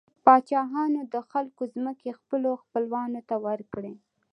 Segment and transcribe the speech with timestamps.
[0.23, 3.93] پاچاهانو د خلکو ځمکې خپلو خپلوانو ته ورکړې.